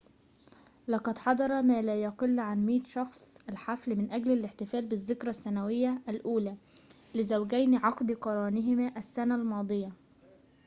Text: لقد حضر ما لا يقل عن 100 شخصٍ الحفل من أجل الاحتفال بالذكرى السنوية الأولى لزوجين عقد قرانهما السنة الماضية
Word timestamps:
لقد 0.87 1.17
حضر 1.17 1.61
ما 1.61 1.81
لا 1.81 2.01
يقل 2.03 2.39
عن 2.39 2.65
100 2.65 2.83
شخصٍ 2.83 3.37
الحفل 3.49 3.95
من 3.95 4.11
أجل 4.11 4.31
الاحتفال 4.31 4.85
بالذكرى 4.85 5.29
السنوية 5.29 6.01
الأولى 6.09 6.55
لزوجين 7.15 7.75
عقد 7.75 8.11
قرانهما 8.11 8.97
السنة 8.97 9.35
الماضية 9.35 9.91